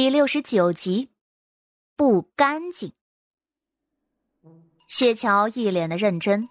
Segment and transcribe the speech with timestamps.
[0.00, 1.10] 第六十九集，
[1.94, 2.90] 不干净。
[4.88, 6.48] 谢桥一脸的认真，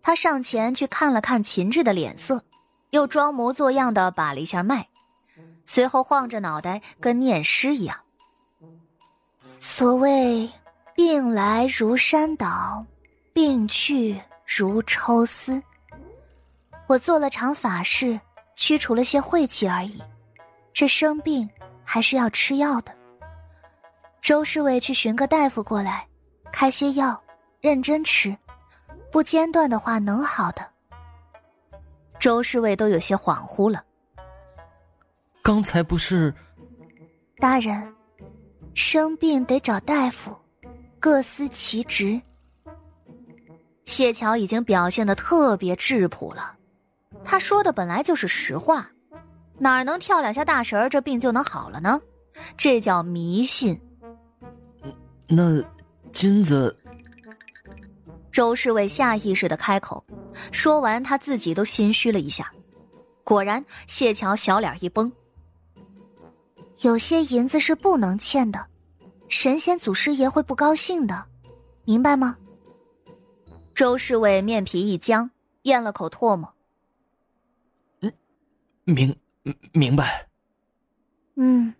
[0.00, 2.44] 他上前去看了看秦志的脸色，
[2.90, 4.88] 又装模作样的把了一下脉，
[5.64, 7.98] 随后晃着脑袋跟念诗一样。
[9.58, 10.48] 所谓
[10.94, 12.86] 病来如山倒，
[13.32, 14.16] 病去
[14.46, 15.60] 如抽丝。
[16.86, 18.20] 我做了场法事，
[18.54, 20.00] 驱除了些晦气而已。
[20.72, 21.50] 这生病。
[21.86, 22.92] 还是要吃药的。
[24.20, 26.06] 周侍卫去寻个大夫过来，
[26.52, 27.22] 开些药，
[27.60, 28.36] 认真吃，
[29.12, 30.66] 不间断的话能好的。
[32.18, 33.84] 周侍卫都有些恍惚了。
[35.42, 36.34] 刚才不是？
[37.38, 37.94] 大人，
[38.74, 40.36] 生病得找大夫，
[40.98, 42.20] 各司其职。
[43.84, 46.56] 谢桥已经表现的特别质朴了，
[47.24, 48.90] 他说的本来就是实话。
[49.58, 52.00] 哪能跳两下大神儿，这病就能好了呢？
[52.56, 53.80] 这叫迷信。
[55.26, 55.62] 那
[56.12, 56.76] 金子，
[58.30, 60.04] 周侍卫下意识的开口，
[60.52, 62.52] 说完他自己都心虚了一下。
[63.24, 65.10] 果然，谢桥小脸一绷。
[66.82, 68.66] 有些银子是不能欠的，
[69.28, 71.24] 神仙祖师爷会不高兴的，
[71.84, 72.36] 明白吗？
[73.74, 75.30] 周侍卫面皮一僵，
[75.62, 76.52] 咽了口唾沫。
[78.00, 78.12] 嗯，
[78.84, 79.16] 明。
[79.72, 80.26] 明白。
[81.36, 81.74] 嗯，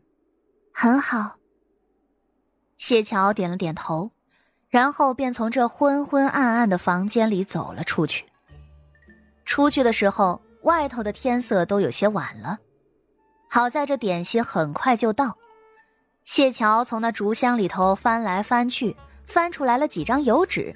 [0.73, 1.37] 很好。
[2.77, 4.11] 谢桥点了点头，
[4.69, 8.25] 然后便从这昏昏暗暗的房间里走了出去。
[9.45, 12.59] 出去的时候，外头的天色都有些晚了。
[13.49, 15.37] 好在这点心很快就到。
[16.25, 18.95] 谢桥从那竹箱里头翻来翻去，
[19.25, 20.75] 翻出来了几张油纸，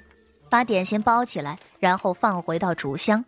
[0.49, 3.23] 把点心包起来，然后放回到竹箱，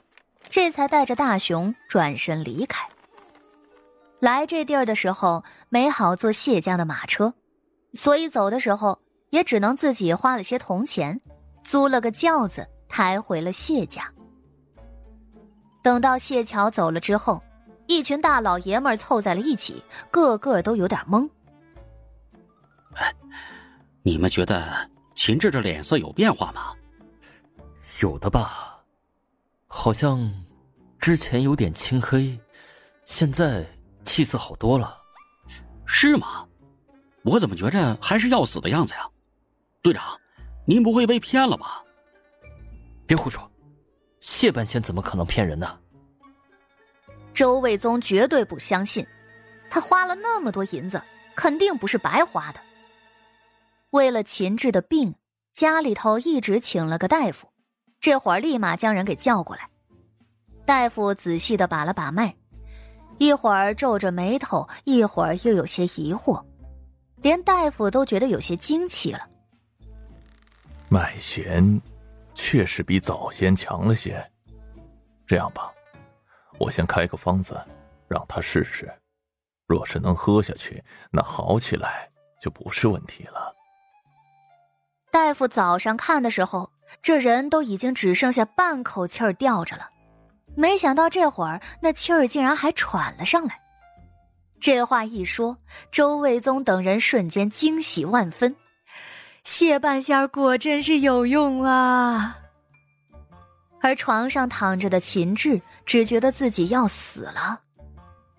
[0.50, 2.88] 这才带着大熊转身离开。
[4.23, 7.33] 来这地儿的时候没好坐谢家的马车，
[7.91, 8.97] 所以走的时候
[9.31, 11.19] 也只能自己花了些铜钱，
[11.66, 14.09] 租了个轿子抬回了谢家。
[15.84, 17.44] 等到谢桥走了之后，
[17.85, 21.29] 一群大老爷们凑在了一起，个个都有点懵。
[22.94, 23.13] 哎，
[24.03, 26.73] 你们觉得秦志这脸色有变化吗？
[28.00, 28.81] 有的吧，
[29.67, 30.31] 好像
[30.97, 32.40] 之前有点青黑，
[33.03, 33.67] 现在。
[34.06, 34.97] 气色好多了，
[35.86, 36.46] 是吗？
[37.24, 39.08] 我怎么觉着还是要死的样子呀？
[39.81, 40.19] 队长，
[40.66, 41.81] 您不会被骗了吧？
[43.08, 43.50] 别胡说，
[44.19, 45.80] 谢半仙怎么可能骗人呢？
[47.34, 49.06] 周卫宗绝对不相信，
[49.69, 51.02] 他花了那么多银子，
[51.35, 52.59] 肯定不是白花的。
[53.90, 55.16] 为了秦志的病，
[55.53, 57.47] 家里头一直请了个大夫，
[58.00, 59.70] 这会儿立马将人给叫过来。
[60.66, 62.35] 大夫仔细的把了把脉。
[63.18, 66.44] 一会儿皱着眉头，一会儿又有些疑惑，
[67.22, 69.22] 连大夫都觉得有些惊奇了。
[70.90, 71.81] 脉弦
[72.34, 74.23] 确实比早先强了些。
[75.25, 75.72] 这样吧，
[76.59, 77.59] 我先开个方子，
[78.07, 78.91] 让他试试。
[79.66, 82.09] 若是能喝下去，那好起来
[82.41, 83.53] 就不是问题了。
[85.09, 86.69] 大夫早上看的时候，
[87.02, 89.90] 这人都已经只剩下半口气儿吊着了。
[90.56, 93.59] 没想到这会儿那气儿竟然还喘了上来，
[94.59, 95.58] 这话一说，
[95.91, 98.56] 周卫宗等人瞬间惊喜万分，
[99.44, 102.38] 谢半仙儿果真是有用啊！
[103.81, 107.59] 而床上躺着的秦志只觉得自己要死了，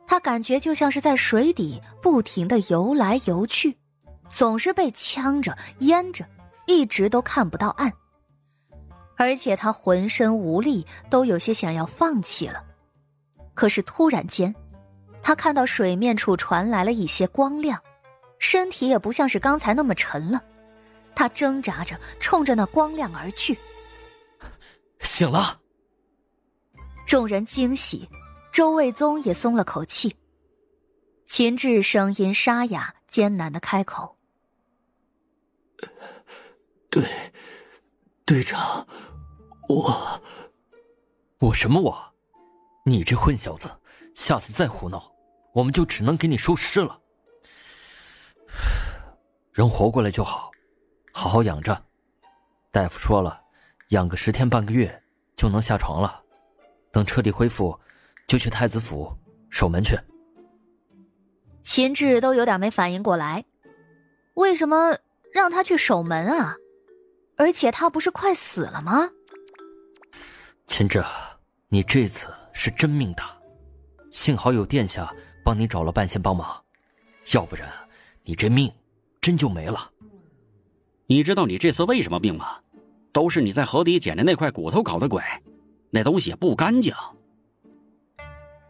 [0.06, 3.76] 他感觉就像是在水底不停的游来游去，
[4.30, 6.24] 总是被呛着淹着，
[6.66, 7.92] 一直都看不到岸。
[9.16, 12.62] 而且他浑身无力，都有些想要放弃了。
[13.54, 14.54] 可是突然间，
[15.22, 17.80] 他看到水面处传来了一些光亮，
[18.38, 20.42] 身体也不像是刚才那么沉了。
[21.14, 23.56] 他挣扎着冲着那光亮而去。
[25.00, 25.60] 醒了！
[27.06, 28.08] 众人惊喜，
[28.52, 30.16] 周卫宗也松了口气。
[31.26, 34.16] 秦志声音沙哑，艰难的开口
[36.90, 37.04] ：“对。”
[38.26, 38.86] 队长，
[39.68, 40.22] 我，
[41.40, 42.14] 我什么我？
[42.82, 43.70] 你这混小子，
[44.14, 45.12] 下次再胡闹，
[45.52, 46.98] 我们就只能给你收尸了。
[49.52, 50.50] 人活过来就好，
[51.12, 51.84] 好好养着。
[52.70, 53.38] 大夫说了，
[53.88, 55.02] 养个十天半个月
[55.36, 56.22] 就能下床了。
[56.90, 57.78] 等彻底恢复，
[58.26, 59.14] 就去太子府
[59.50, 59.98] 守门去。
[61.62, 63.44] 秦志都有点没反应过来，
[64.32, 64.96] 为什么
[65.30, 66.56] 让他去守门啊？
[67.36, 69.08] 而且他不是快死了吗？
[70.66, 71.04] 秦志，
[71.68, 73.30] 你这次是真命大，
[74.10, 75.12] 幸好有殿下
[75.44, 76.62] 帮你找了半仙帮忙，
[77.32, 77.68] 要不然
[78.22, 78.72] 你这命
[79.20, 79.90] 真就没了。
[81.06, 82.58] 你知道你这次为什么病吗？
[83.12, 85.22] 都是你在河底捡的那块骨头搞的鬼，
[85.90, 86.92] 那东西不干净。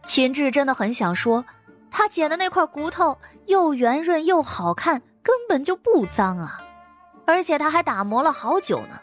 [0.03, 1.43] 秦志真的很想说，
[1.89, 3.17] 他捡的那块骨头
[3.47, 6.61] 又圆润又好看，根本就不脏啊，
[7.25, 8.99] 而且他还打磨了好久呢。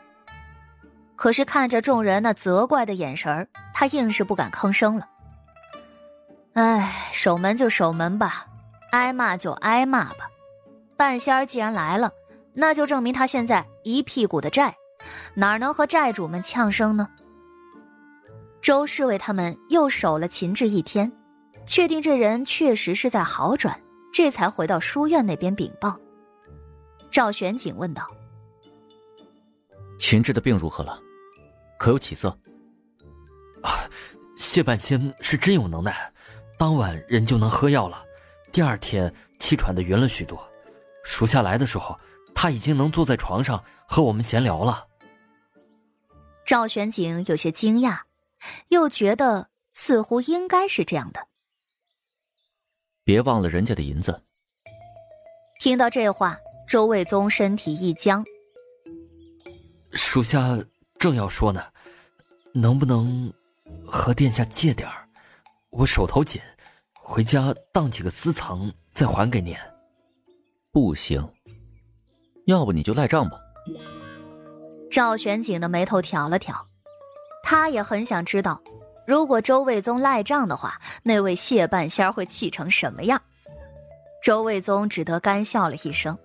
[1.17, 5.09] 可是看着众人那责怪的眼神他硬是不敢吭声了。
[6.55, 8.47] 唉，守门就守门吧，
[8.91, 10.29] 挨骂就挨骂吧。
[10.97, 12.11] 半仙儿既然来了，
[12.53, 14.75] 那就证明他现在一屁股的债，
[15.35, 17.09] 哪能和债主们呛声呢？
[18.61, 21.11] 周侍卫他们又守了秦志一天，
[21.67, 23.77] 确定这人确实是在好转，
[24.13, 25.97] 这才回到书院那边禀报。
[27.13, 28.11] 赵玄景问道
[30.01, 30.99] ：“秦志的病如何了？
[31.79, 32.37] 可有起色？”
[33.63, 33.85] 啊，
[34.35, 36.11] 谢半仙是真有能耐。
[36.59, 38.03] 当晚人就能喝药了，
[38.51, 40.43] 第二天气喘的匀了许多。
[41.05, 41.95] 属下来的时候，
[42.35, 44.87] 他已经能坐在床上和我们闲聊了。
[46.47, 48.01] 赵玄景有些惊讶，
[48.69, 51.29] 又觉得似乎应该是这样的。
[53.05, 54.23] 别忘了人家的银子。
[55.61, 56.39] 听到这话，
[56.73, 58.25] 周卫宗身体一僵。
[59.93, 60.59] 属下
[60.99, 61.63] 正要说呢，
[62.55, 63.31] 能不能
[63.87, 65.07] 和殿下借点儿？
[65.69, 66.41] 我手头紧。
[66.95, 69.55] 回家当几个私藏，再还给您。
[70.73, 71.23] 不行，
[72.47, 73.37] 要不你就赖账吧。
[74.91, 76.57] 赵玄景的眉头挑了挑，
[77.45, 78.59] 他也很想知道，
[79.07, 83.21] 如果周卫宗赖账的话，那位谢半仙会气成什么样。
[84.23, 86.19] 周卫宗只得干笑了一声。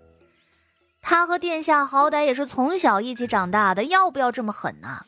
[1.09, 5.05] 他和殿下好歹也是从小一起长大的，要不要这么狠呢？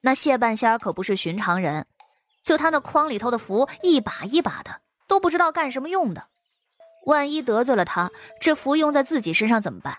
[0.00, 1.86] 那谢半仙可不是寻常人。
[2.42, 6.24] 就他那筐里头的符，一把一把的，都不知道干什么用的。
[7.04, 8.10] 万一得罪了他，
[8.40, 9.96] 这符用在自己身上怎么办？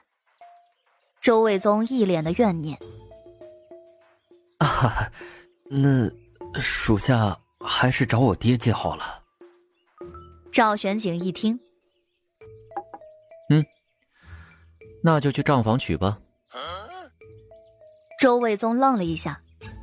[1.21, 2.77] 周卫宗一脸的怨念。
[4.57, 5.09] 啊，
[5.69, 6.11] 那
[6.59, 9.23] 属下还是找我爹借好了。
[10.51, 11.57] 赵玄景一听，
[15.03, 16.17] 那就去账房取吧。
[18.19, 19.41] 周卫宗愣了一下，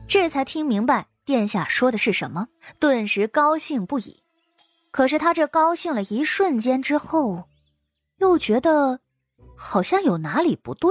[0.09, 1.07] 这才听明白。
[1.25, 2.49] 殿下说的是什么？
[2.79, 4.23] 顿时高兴不已。
[4.91, 7.45] 可是他这高兴了一瞬间之后，
[8.19, 9.01] 又觉得
[9.57, 10.91] 好像有哪里不对。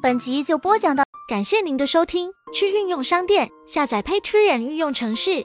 [0.00, 2.32] 本集就播讲到，感谢您的收听。
[2.54, 5.44] 去运用商店下载 Patreon 运用城市，